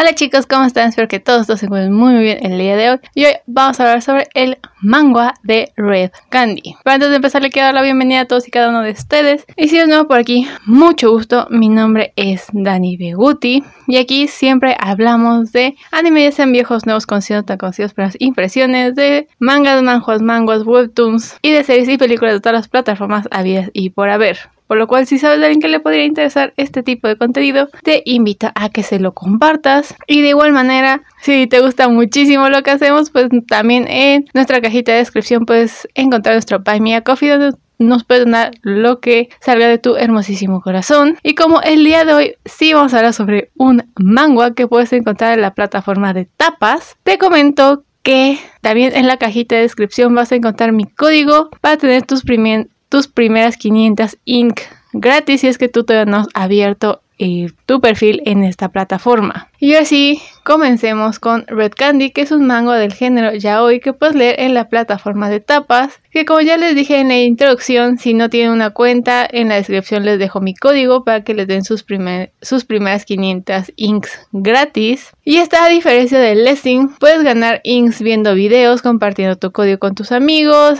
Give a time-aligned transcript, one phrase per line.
[0.00, 0.90] Hola chicos, ¿cómo están?
[0.90, 2.98] Espero que todos, se encuentren muy, muy bien el día de hoy.
[3.16, 6.76] Y hoy vamos a hablar sobre el manga de Red Candy.
[6.84, 8.92] Pero antes de empezar, le quiero dar la bienvenida a todos y cada uno de
[8.92, 9.44] ustedes.
[9.56, 11.48] Y si es nuevo por aquí, mucho gusto.
[11.50, 13.64] Mi nombre es Dani Beguti.
[13.88, 18.94] Y aquí siempre hablamos de anime, ya sean viejos, nuevos, conocidos, tan conocidos, pero impresiones
[18.94, 23.68] de mangas, manjuas, manguas, webtoons y de series y películas de todas las plataformas habidas
[23.72, 24.38] y por haber.
[24.68, 27.68] Por lo cual, si sabes de alguien que le podría interesar este tipo de contenido,
[27.82, 29.94] te invito a que se lo compartas.
[30.06, 34.60] Y de igual manera, si te gusta muchísimo lo que hacemos, pues también en nuestra
[34.60, 39.28] cajita de descripción puedes encontrar nuestro Buy Me Coffee donde nos puedes donar lo que
[39.40, 41.16] salga de tu hermosísimo corazón.
[41.22, 44.92] Y como el día de hoy sí vamos a hablar sobre un manga que puedes
[44.92, 50.14] encontrar en la plataforma de tapas, te comento que también en la cajita de descripción
[50.14, 52.22] vas a encontrar mi código para tener tus,
[52.88, 54.60] tus primeras 500 Inc.
[54.92, 59.48] gratis si es que tú todavía no has abierto eh, tu perfil en esta plataforma.
[59.58, 64.16] Y así comencemos con Red Candy, que es un mango del género yaoi que puedes
[64.16, 66.00] leer en la plataforma de tapas.
[66.10, 69.56] Que como ya les dije en la introducción, si no tienen una cuenta, en la
[69.56, 75.12] descripción les dejo mi código para que les den sus, primeras 500 inks gratis.
[75.22, 79.94] Y esta a diferencia del Lessing, puedes ganar inks viendo videos, compartiendo tu código con
[79.94, 80.78] tus amigos,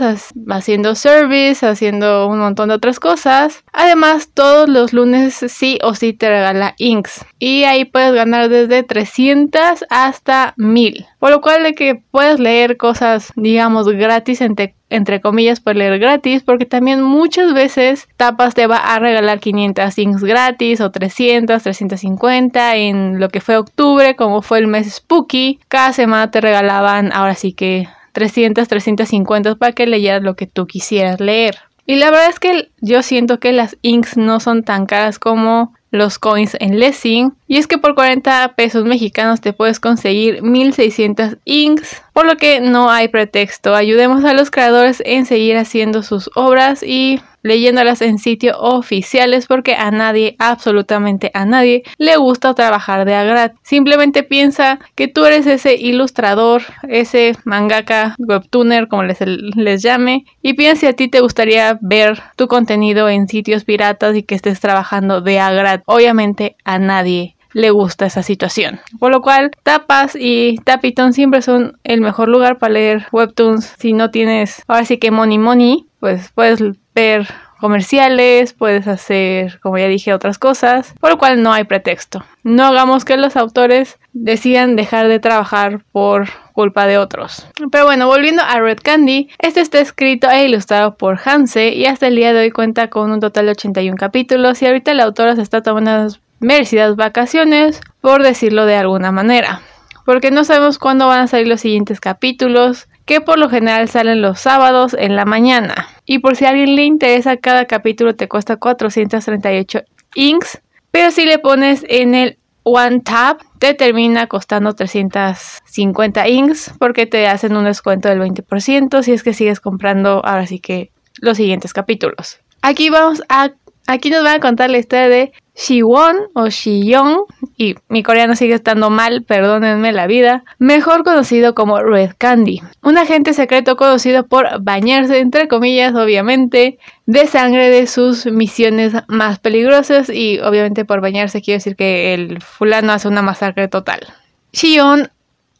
[0.49, 3.63] haciendo service, haciendo un montón de otras cosas.
[3.75, 7.27] Además, todos los lunes sí o sí te regala inks.
[7.39, 9.58] Y ahí puedes ganar desde 300
[9.91, 11.07] hasta 1000.
[11.19, 15.99] Por lo cual de que puedes leer cosas, digamos, gratis entre, entre comillas, puedes leer
[15.99, 21.63] gratis, porque también muchas veces Tapas te va a regalar 500 inks gratis o 300,
[21.63, 25.61] 350 en lo que fue octubre, como fue el mes Spooky.
[25.69, 30.67] Cada semana te regalaban, ahora sí que 300, 350 para que leyeras lo que tú
[30.67, 31.59] quisieras leer.
[31.87, 35.73] Y la verdad es que yo siento que las inks no son tan caras como
[35.91, 37.35] los coins en Lessing.
[37.47, 42.61] Y es que por 40 pesos mexicanos te puedes conseguir 1600 inks, por lo que
[42.61, 43.75] no hay pretexto.
[43.75, 49.75] Ayudemos a los creadores en seguir haciendo sus obras y leyéndolas en sitios oficiales porque
[49.75, 53.55] a nadie, absolutamente a nadie, le gusta trabajar de agrat.
[53.63, 60.55] Simplemente piensa que tú eres ese ilustrador, ese mangaka, webtooner, como les, les llame, y
[60.55, 64.61] piensa si a ti te gustaría ver tu contenido en sitios piratas y que estés
[64.61, 65.83] trabajando de agrat.
[65.87, 68.81] Obviamente a nadie le gusta esa situación.
[68.99, 73.75] Por lo cual, Tapas y Tapiton siempre son el mejor lugar para leer webtoons.
[73.79, 76.63] Si no tienes, ahora sí que money money, pues puedes
[76.95, 77.29] ver
[77.61, 82.25] comerciales, puedes hacer, como ya dije, otras cosas, por lo cual no hay pretexto.
[82.45, 87.47] No hagamos que los autores decidan dejar de trabajar por culpa de otros.
[87.71, 92.07] Pero bueno, volviendo a Red Candy, este está escrito e ilustrado por Hanse y hasta
[92.07, 95.37] el día de hoy cuenta con un total de 81 capítulos y ahorita la autora
[95.37, 96.09] se está tomando
[96.41, 99.63] merecidas vacaciones, por decirlo de alguna manera.
[100.05, 104.23] Porque no sabemos cuándo van a salir los siguientes capítulos, que por lo general salen
[104.23, 105.89] los sábados en la mañana.
[106.05, 109.83] Y por si a alguien le interesa, cada capítulo te cuesta 438
[110.15, 110.61] inks,
[110.91, 117.27] pero si le pones en el One Tap, te termina costando 350 inks porque te
[117.27, 121.73] hacen un descuento del 20% si es que sigues comprando ahora sí que los siguientes
[121.73, 122.41] capítulos.
[122.61, 123.51] Aquí vamos a
[123.87, 127.25] aquí nos van a contar la historia de Shiwon o Shiyong,
[127.57, 132.97] y mi coreano sigue estando mal, perdónenme la vida, mejor conocido como Red Candy, un
[132.97, 140.09] agente secreto conocido por bañarse, entre comillas, obviamente, de sangre de sus misiones más peligrosas
[140.11, 144.07] y obviamente por bañarse quiero decir que el fulano hace una masacre total.
[144.53, 145.11] Shion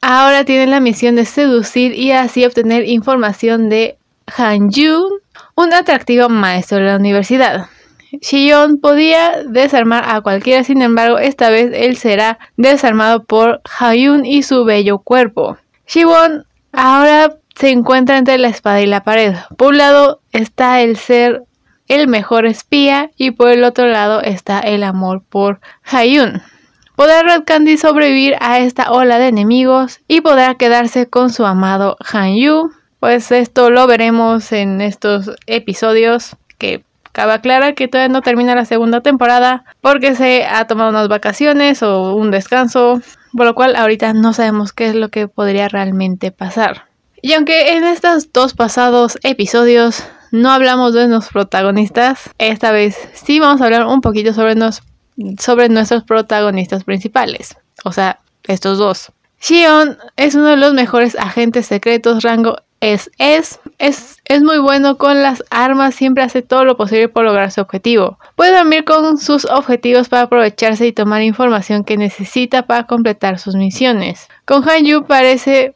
[0.01, 3.99] ahora tiene la misión de seducir y así obtener información de
[4.37, 5.11] Han Jun,
[5.57, 7.67] un atractivo maestro de la universidad.
[8.13, 14.43] Shion podía desarmar a cualquiera, sin embargo, esta vez él será desarmado por Hayun y
[14.43, 15.59] su bello cuerpo.
[15.87, 19.35] Shion ahora se encuentra entre la espada y la pared.
[19.57, 21.43] Por un lado está el ser
[21.89, 26.43] el mejor espía y por el otro lado está el amor por Hayun.
[26.99, 31.97] ¿Podrá Red Candy sobrevivir a esta ola de enemigos y podrá quedarse con su amado
[32.13, 32.73] Han Yu?
[32.99, 36.83] Pues esto lo veremos en estos episodios que
[37.13, 41.83] Cabe clara que todavía no termina la segunda temporada porque se ha tomado unas vacaciones
[41.83, 43.01] o un descanso,
[43.37, 46.87] por lo cual ahorita no sabemos qué es lo que podría realmente pasar.
[47.21, 53.41] Y aunque en estos dos pasados episodios no hablamos de los protagonistas, esta vez sí
[53.41, 54.55] vamos a hablar un poquito sobre,
[55.39, 59.13] sobre nuestros protagonistas principales, o sea, estos dos.
[59.41, 64.99] Shion es uno de los mejores agentes secretos rango es, es, es, es muy bueno
[64.99, 68.19] con las armas, siempre hace todo lo posible por lograr su objetivo.
[68.37, 73.57] Puede dormir con sus objetivos para aprovecharse y tomar información que necesita para completar sus
[73.57, 74.29] misiones.
[74.45, 75.75] Con Han Yu parece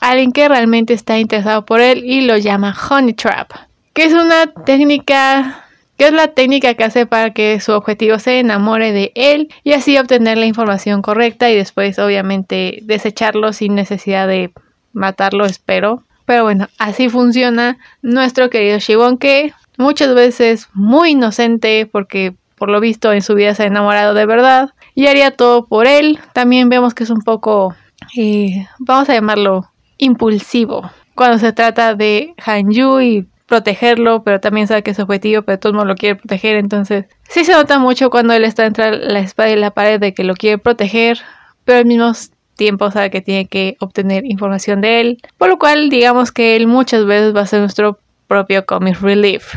[0.00, 3.50] alguien que realmente está interesado por él y lo llama Honey Trap,
[3.92, 5.64] que es una técnica
[5.98, 9.72] que es la técnica que hace para que su objetivo se enamore de él y
[9.72, 14.52] así obtener la información correcta y después obviamente desecharlo sin necesidad de
[14.92, 16.04] matarlo, espero.
[16.28, 22.80] Pero bueno, así funciona nuestro querido Shibon que muchas veces muy inocente porque por lo
[22.80, 26.18] visto en su vida se ha enamorado de verdad y haría todo por él.
[26.34, 27.74] También vemos que es un poco,
[28.14, 34.82] eh, vamos a llamarlo, impulsivo cuando se trata de Hanyu y protegerlo, pero también sabe
[34.82, 38.10] que es objetivo, pero todo el mundo lo quiere proteger, entonces sí se nota mucho
[38.10, 41.20] cuando él está entre la espada y la pared de que lo quiere proteger,
[41.64, 42.12] pero al mismo
[42.58, 46.66] tiempo sabe que tiene que obtener información de él, por lo cual digamos que él
[46.66, 49.54] muchas veces va a ser nuestro propio comic relief.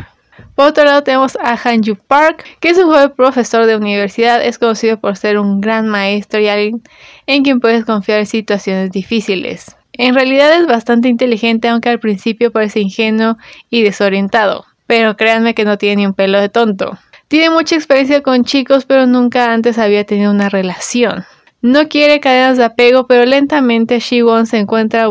[0.54, 4.58] Por otro lado tenemos a Hanju Park, que es un joven profesor de universidad, es
[4.58, 6.82] conocido por ser un gran maestro y alguien
[7.26, 9.76] en quien puedes confiar en situaciones difíciles.
[9.94, 13.36] En realidad es bastante inteligente, aunque al principio parece ingenuo
[13.68, 14.64] y desorientado.
[14.86, 16.98] Pero créanme que no tiene ni un pelo de tonto.
[17.28, 21.24] Tiene mucha experiencia con chicos, pero nunca antes había tenido una relación.
[21.62, 25.06] No quiere cadenas de apego, pero lentamente Shiwon se encuentra,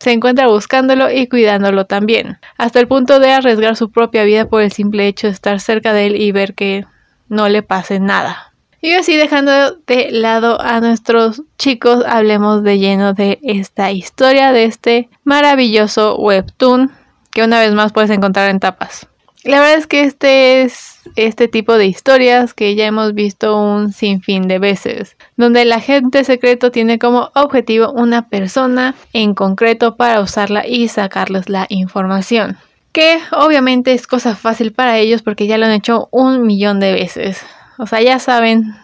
[0.00, 4.60] se encuentra buscándolo y cuidándolo también, hasta el punto de arriesgar su propia vida por
[4.60, 6.84] el simple hecho de estar cerca de él y ver que
[7.28, 8.52] no le pase nada.
[8.80, 14.64] Y así dejando de lado a nuestros chicos, hablemos de lleno de esta historia, de
[14.64, 16.90] este maravilloso webtoon
[17.30, 19.06] que una vez más puedes encontrar en tapas.
[19.44, 23.92] La verdad es que este es este tipo de historias que ya hemos visto un
[23.92, 30.20] sinfín de veces, donde el agente secreto tiene como objetivo una persona en concreto para
[30.20, 32.56] usarla y sacarles la información.
[32.92, 36.92] Que obviamente es cosa fácil para ellos porque ya lo han hecho un millón de
[36.92, 37.42] veces.
[37.78, 38.74] O sea, ya saben,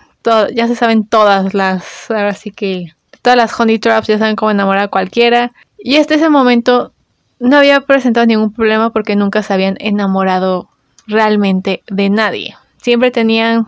[0.55, 4.51] ya se saben todas las, ahora sí que todas las honey traps ya saben cómo
[4.51, 5.53] enamorar a cualquiera.
[5.79, 6.93] Y este ese momento
[7.41, 10.69] no había presentado ningún problema porque nunca se habían enamorado
[11.07, 12.57] realmente de nadie.
[12.79, 13.67] Siempre tenían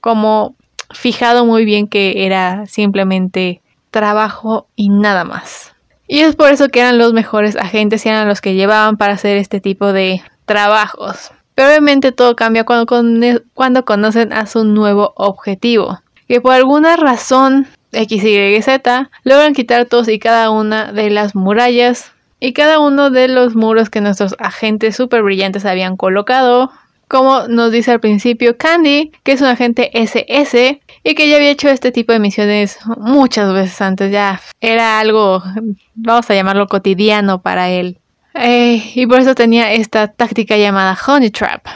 [0.00, 0.54] como
[0.92, 3.60] fijado muy bien que era simplemente
[3.90, 5.74] trabajo y nada más.
[6.06, 9.14] Y es por eso que eran los mejores agentes y eran los que llevaban para
[9.14, 11.30] hacer este tipo de trabajos.
[11.54, 12.86] Pero obviamente todo cambia cuando,
[13.54, 16.00] cuando conocen a su nuevo objetivo.
[16.26, 21.34] Que por alguna razón X, Y, Z logran quitar todos y cada una de las
[21.34, 26.72] murallas y cada uno de los muros que nuestros agentes super brillantes habían colocado.
[27.06, 31.50] Como nos dice al principio Candy, que es un agente SS y que ya había
[31.50, 35.42] hecho este tipo de misiones muchas veces antes, ya era algo,
[35.94, 37.98] vamos a llamarlo cotidiano para él.
[38.34, 41.66] Eh, y por eso tenía esta táctica llamada Honey Trap.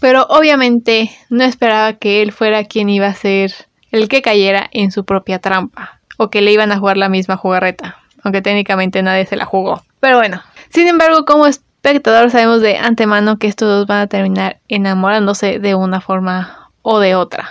[0.00, 3.52] Pero obviamente no esperaba que él fuera quien iba a ser
[3.90, 6.00] el que cayera en su propia trampa.
[6.16, 7.98] O que le iban a jugar la misma jugarreta.
[8.22, 9.82] Aunque técnicamente nadie se la jugó.
[10.00, 10.42] Pero bueno.
[10.70, 15.74] Sin embargo, como espectador sabemos de antemano que estos dos van a terminar enamorándose de
[15.74, 17.48] una forma o de otra.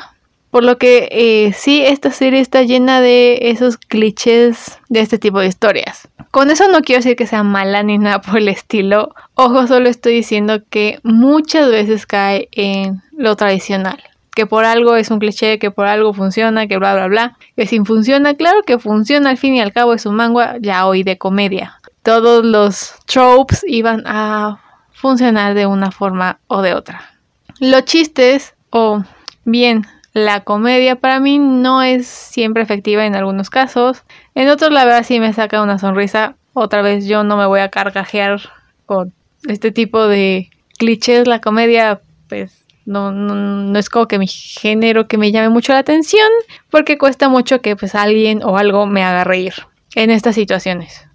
[0.51, 5.39] Por lo que eh, sí, esta serie está llena de esos clichés de este tipo
[5.39, 6.07] de historias.
[6.31, 9.13] Con eso no quiero decir que sea mala ni nada por el estilo.
[9.35, 14.01] Ojo, solo estoy diciendo que muchas veces cae en lo tradicional.
[14.37, 17.37] Que por algo es un cliché, que por algo funciona, que bla bla bla.
[17.55, 20.85] Que si funciona, claro que funciona, al fin y al cabo es un manga ya
[20.85, 21.79] hoy de comedia.
[22.03, 27.01] Todos los tropes iban a funcionar de una forma o de otra.
[27.59, 29.03] Los chistes, o
[29.43, 34.03] bien la comedia para mí no es siempre efectiva en algunos casos.
[34.35, 36.35] En otros la verdad sí me saca una sonrisa.
[36.53, 38.39] Otra vez yo no me voy a carcajear
[38.85, 39.13] con
[39.47, 41.27] este tipo de clichés.
[41.27, 45.79] La comedia pues no, no, es como que mi género que me llame mucho la
[45.79, 46.27] atención.
[46.71, 49.53] Porque cuesta mucho que pues alguien o algo me haga reír
[49.93, 51.05] en estas situaciones.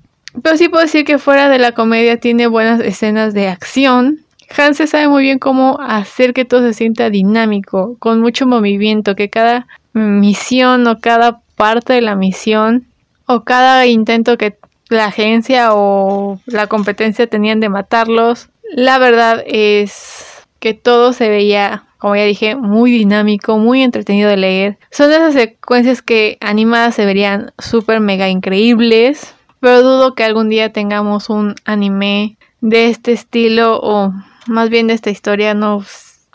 [0.42, 4.22] Pero sí puedo decir que fuera de la comedia tiene buenas escenas de acción
[4.56, 9.30] Hans sabe muy bien cómo hacer que todo se sienta dinámico, con mucho movimiento, que
[9.30, 12.86] cada misión o cada parte de la misión
[13.26, 20.31] o cada intento que la agencia o la competencia tenían de matarlos, la verdad es
[20.62, 24.78] que todo se veía, como ya dije, muy dinámico, muy entretenido de leer.
[24.92, 30.72] Son esas secuencias que animadas se verían súper mega increíbles, pero dudo que algún día
[30.72, 34.14] tengamos un anime de este estilo o
[34.46, 35.84] más bien de esta historia no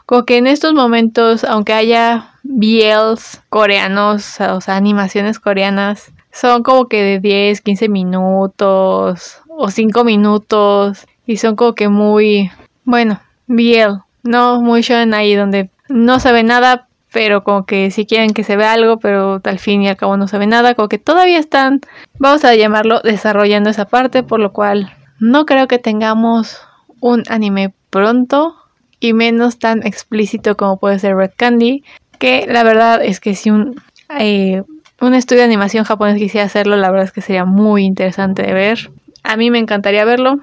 [0.05, 6.87] como que en estos momentos aunque haya BLs coreanos o sea animaciones coreanas son como
[6.87, 12.51] que de 10 15 minutos o cinco minutos y son como que muy,
[12.85, 18.05] bueno, bien, no muy shonen ahí donde no se ve nada, pero como que si
[18.05, 20.75] quieren que se vea algo, pero al fin y al cabo no se ve nada,
[20.75, 21.81] como que todavía están,
[22.19, 26.61] vamos a llamarlo, desarrollando esa parte, por lo cual no creo que tengamos
[26.99, 28.55] un anime pronto
[28.99, 31.83] y menos tan explícito como puede ser Red Candy,
[32.19, 33.81] que la verdad es que si un,
[34.19, 34.63] eh,
[34.99, 38.53] un estudio de animación japonés quisiera hacerlo, la verdad es que sería muy interesante de
[38.53, 38.91] ver.
[39.23, 40.39] A mí me encantaría verlo.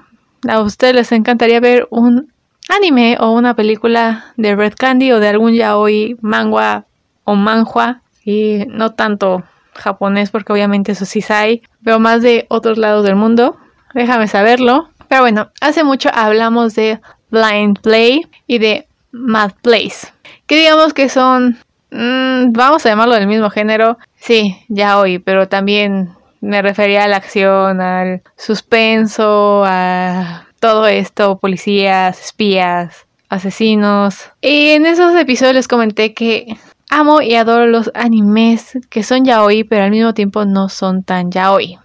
[0.47, 2.31] A ustedes les encantaría ver un
[2.69, 6.85] anime o una película de Red Candy o de algún yaoi, manga
[7.23, 9.43] o manhua y no tanto
[9.73, 13.57] japonés porque obviamente eso sí hay, pero más de otros lados del mundo.
[13.93, 14.89] Déjame saberlo.
[15.07, 20.07] Pero bueno, hace mucho hablamos de Blind Play y de Mad Place,
[20.47, 21.57] que digamos que son,
[21.91, 26.09] mm, vamos a llamarlo del mismo género, sí, yaoi, pero también
[26.41, 34.31] me refería a la acción, al suspenso, a todo esto, policías, espías, asesinos.
[34.41, 36.57] Y en esos episodios les comenté que
[36.89, 41.29] amo y adoro los animes que son yaoi, pero al mismo tiempo no son tan
[41.29, 41.77] yaoi.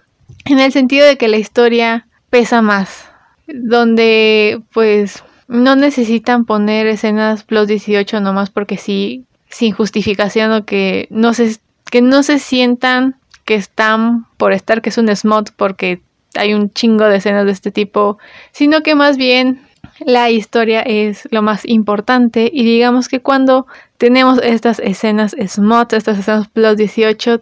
[0.45, 3.05] En el sentido de que la historia pesa más,
[3.45, 11.07] donde pues no necesitan poner escenas plus 18 nomás porque sí, sin justificación o que
[11.11, 11.57] no se,
[11.91, 16.01] que no se sientan que están por estar que es un smot porque
[16.35, 18.17] hay un chingo de escenas de este tipo,
[18.51, 19.61] sino que más bien
[19.99, 26.17] la historia es lo más importante y digamos que cuando tenemos estas escenas SMOT, estas
[26.17, 27.41] escenas Plus 18,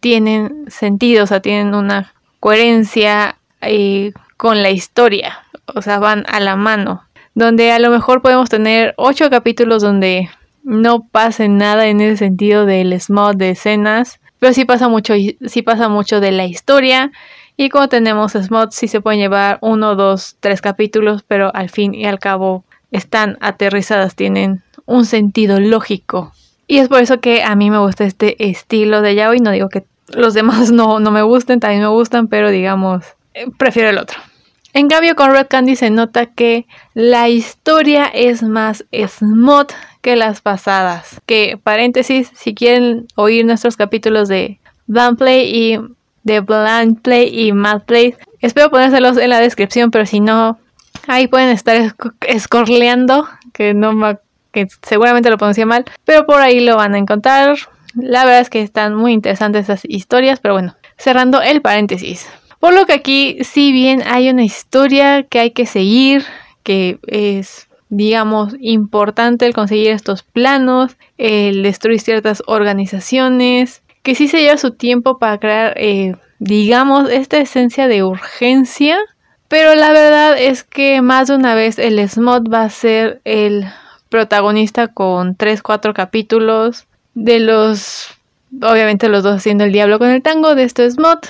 [0.00, 5.40] tienen sentido, o sea, tienen una coherencia eh, con la historia,
[5.74, 7.02] o sea, van a la mano,
[7.34, 10.30] donde a lo mejor podemos tener ocho capítulos donde
[10.62, 15.62] no pase nada en ese sentido del SMOT de escenas, pero sí pasa mucho, sí
[15.62, 17.10] pasa mucho de la historia
[17.60, 21.92] y como tenemos SMOT, sí se pueden llevar uno, dos, tres capítulos, pero al fin
[21.92, 26.32] y al cabo están aterrizadas, tienen un sentido lógico.
[26.68, 29.40] Y es por eso que a mí me gusta este estilo de yaoi.
[29.40, 29.84] No digo que
[30.14, 34.20] los demás no, no me gusten, también me gustan, pero digamos, eh, prefiero el otro.
[34.72, 40.42] En cambio, con Red Candy se nota que la historia es más smot que las
[40.42, 41.20] pasadas.
[41.26, 44.60] Que, paréntesis, si quieren oír nuestros capítulos de
[45.18, 48.14] Play y de Blind Play y Mad Play.
[48.40, 50.58] Espero ponérselos en la descripción, pero si no,
[51.06, 51.94] ahí pueden estar
[52.26, 54.18] escorleando, que no
[54.52, 57.56] que seguramente lo pronuncié mal, pero por ahí lo van a encontrar.
[57.94, 62.26] La verdad es que están muy interesantes esas historias, pero bueno, cerrando el paréntesis.
[62.58, 66.24] Por lo que aquí, si bien hay una historia que hay que seguir,
[66.62, 74.40] que es, digamos, importante el conseguir estos planos, el destruir ciertas organizaciones, que sí se
[74.40, 78.96] lleva su tiempo para crear, eh, digamos, esta esencia de urgencia.
[79.48, 83.66] Pero la verdad es que más de una vez el SMOT va a ser el
[84.08, 88.08] protagonista con 3-4 capítulos de los,
[88.62, 91.26] obviamente los dos haciendo el diablo con el tango de este SMOT.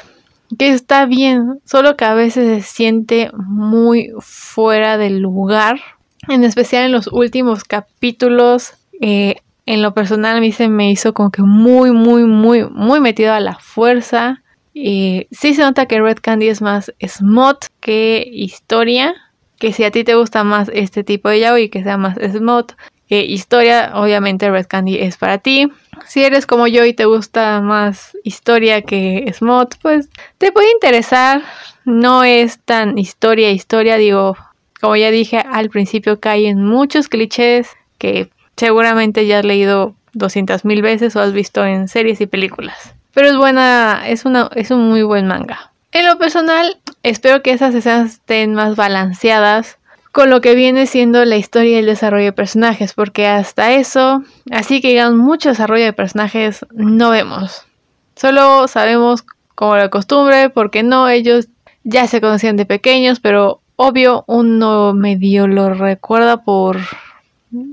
[0.56, 5.80] Que está bien, solo que a veces se siente muy fuera del lugar.
[6.28, 8.74] En especial en los últimos capítulos.
[9.00, 13.00] Eh, en lo personal a mí se me hizo como que muy, muy, muy, muy
[13.00, 14.42] metido a la fuerza.
[14.72, 19.14] Y sí se nota que Red Candy es más smot que historia.
[19.58, 22.76] Que si a ti te gusta más este tipo de yaoi que sea más smot
[23.10, 25.70] que historia, obviamente Red Candy es para ti.
[26.06, 30.08] Si eres como yo y te gusta más historia que smot, pues
[30.38, 31.42] te puede interesar.
[31.84, 34.34] No es tan historia, historia, digo,
[34.80, 40.64] como ya dije al principio, cae en muchos clichés que seguramente ya has leído 200
[40.64, 42.92] mil veces o has visto en series y películas.
[43.14, 45.72] Pero es buena, es, una, es un muy buen manga.
[45.92, 49.78] En lo personal, espero que esas escenas estén más balanceadas
[50.12, 54.22] con lo que viene siendo la historia y el desarrollo de personajes, porque hasta eso,
[54.50, 57.66] así que digan mucho desarrollo de personajes, no vemos.
[58.16, 59.24] Solo sabemos
[59.54, 61.48] como la costumbre, porque no, ellos
[61.84, 66.78] ya se conocían de pequeños, pero obvio uno medio lo recuerda por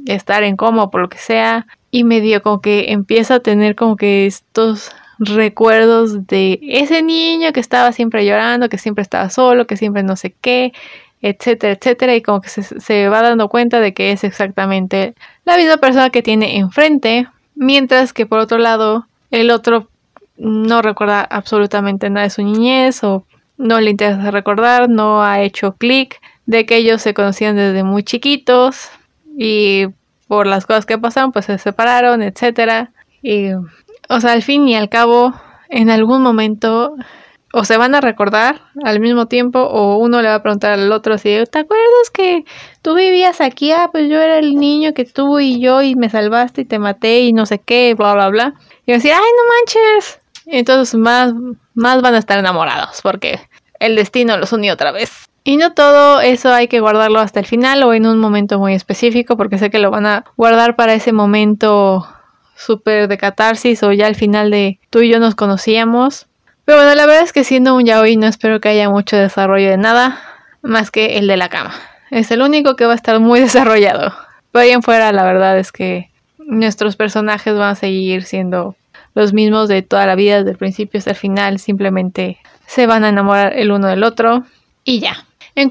[0.06, 3.96] estar en coma por lo que sea y medio como que empieza a tener como
[3.96, 9.78] que estos recuerdos de ese niño que estaba siempre llorando, que siempre estaba solo, que
[9.78, 10.74] siempre no sé qué,
[11.22, 15.16] etcétera, etcétera, y como que se, se va dando cuenta de que es exactamente
[15.46, 19.88] la misma persona que tiene enfrente, mientras que por otro lado el otro
[20.38, 23.26] no recuerda absolutamente nada de su niñez o
[23.58, 28.04] no le interesa recordar, no ha hecho clic de que ellos se conocían desde muy
[28.04, 28.90] chiquitos,
[29.38, 29.88] y
[30.28, 32.92] por las cosas que pasaron pues se separaron, etcétera.
[33.22, 33.52] Y
[34.10, 35.34] o sea, al fin y al cabo
[35.70, 36.96] en algún momento
[37.58, 40.92] o se van a recordar al mismo tiempo o uno le va a preguntar al
[40.92, 42.44] otro si ¿te acuerdas que
[42.82, 43.72] tú vivías aquí?
[43.72, 46.80] Ah, pues yo era el niño que tú y yo y me salvaste y te
[46.80, 48.54] maté y no sé qué, bla, bla, bla.
[48.86, 50.20] Y decir, ay, no manches.
[50.48, 51.34] entonces más,
[51.74, 53.40] más van a estar enamorados porque
[53.80, 55.30] el destino los unió otra vez.
[55.48, 58.74] Y no todo eso hay que guardarlo hasta el final o en un momento muy
[58.74, 62.08] específico porque sé que lo van a guardar para ese momento
[62.56, 66.26] súper de catarsis o ya al final de tú y yo nos conocíamos.
[66.66, 69.70] Pero bueno, la verdad es que siendo un yaoi no espero que haya mucho desarrollo
[69.70, 70.20] de nada
[70.64, 71.76] más que el de la cama.
[72.10, 74.16] Es el único que va a estar muy desarrollado.
[74.52, 76.10] Pero ahí en fuera la verdad es que
[76.40, 78.76] nuestros personajes van a seguir siendo
[79.14, 81.60] los mismos de toda la vida, desde el principio hasta el final.
[81.60, 84.44] Simplemente se van a enamorar el uno del otro
[84.84, 85.24] y ya.
[85.56, 85.70] En,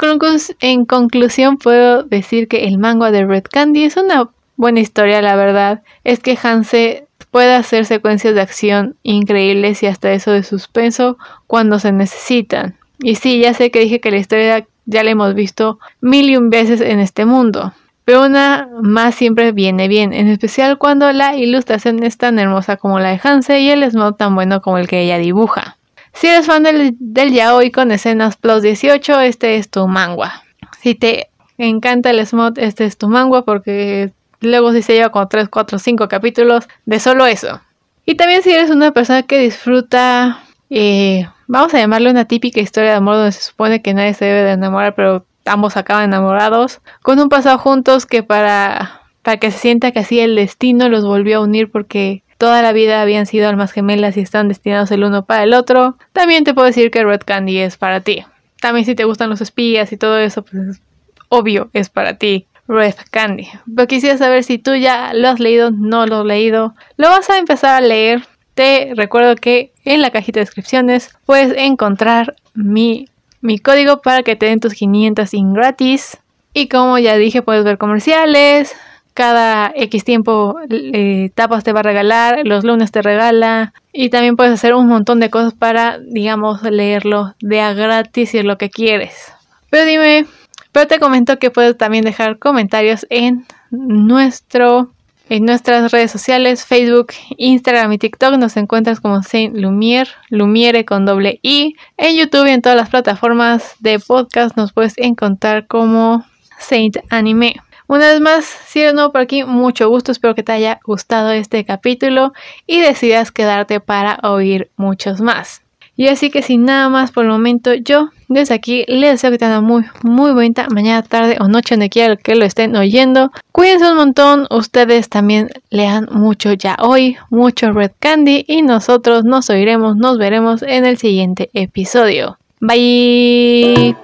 [0.60, 5.36] en conclusión puedo decir que el manga de Red Candy es una buena historia, la
[5.36, 5.82] verdad.
[6.04, 11.78] Es que Hanse puede hacer secuencias de acción increíbles y hasta eso de suspenso cuando
[11.78, 12.76] se necesitan.
[12.98, 16.36] Y sí, ya sé que dije que la historia ya la hemos visto mil y
[16.36, 17.74] un veces en este mundo.
[18.04, 23.00] Pero una más siempre viene bien, en especial cuando la ilustración es tan hermosa como
[23.00, 25.76] la de Hanse y el smog tan bueno como el que ella dibuja.
[26.14, 30.44] Si eres fan del, del yaoi con escenas plus 18, este es tu manga.
[30.80, 31.28] Si te
[31.59, 34.12] encanta el smog, este es tu manga porque
[34.44, 37.61] Luego sí se lleva como 3, 4, 5 capítulos de solo eso.
[38.04, 42.90] Y también si eres una persona que disfruta, eh, vamos a llamarle una típica historia
[42.90, 46.80] de amor donde se supone que nadie se debe de enamorar, pero ambos acaban enamorados,
[47.02, 51.04] con un pasado juntos que para, para que se sienta que así el destino los
[51.04, 55.02] volvió a unir porque toda la vida habían sido almas gemelas y están destinados el
[55.02, 58.22] uno para el otro, también te puedo decir que Red Candy es para ti.
[58.60, 60.82] También si te gustan los espías y todo eso, pues
[61.30, 62.46] obvio es para ti.
[62.68, 63.48] Red Candy.
[63.74, 66.74] Pero quisiera saber si tú ya lo has leído, no lo has leído.
[66.98, 68.26] Lo vas a empezar a leer.
[68.52, 73.08] Te recuerdo que en la cajita de descripciones puedes encontrar mi,
[73.40, 76.18] mi código para que te den tus 500 in gratis.
[76.52, 78.76] Y como ya dije, puedes ver comerciales.
[79.14, 83.73] Cada X tiempo eh, tapas te va a regalar, los lunes te regala.
[83.92, 88.38] Y también puedes hacer un montón de cosas para, digamos, leerlo de a gratis si
[88.38, 89.33] es lo que quieres.
[89.71, 90.26] Pero dime,
[90.73, 94.91] pero te comento que puedes también dejar comentarios en nuestro
[95.28, 101.06] en nuestras redes sociales, Facebook, Instagram y TikTok nos encuentras como Saint Lumiere, Lumiere con
[101.06, 101.76] doble I.
[101.97, 106.26] En YouTube y en todas las plataformas de podcast nos puedes encontrar como
[106.58, 107.56] Saint Anime.
[107.86, 111.32] Una vez más, si eres nuevo por aquí, mucho gusto, espero que te haya gustado
[111.32, 112.32] este capítulo
[112.66, 115.64] y decidas quedarte para oír muchos más.
[115.97, 119.38] Y así que sin nada más por el momento, yo desde aquí les deseo que
[119.38, 123.30] tengan muy, muy bonita mañana, tarde o noche, donde quiera que lo estén oyendo.
[123.52, 129.50] Cuídense un montón, ustedes también lean mucho ya hoy, mucho Red Candy y nosotros nos
[129.50, 132.38] oiremos, nos veremos en el siguiente episodio.
[132.60, 133.94] Bye.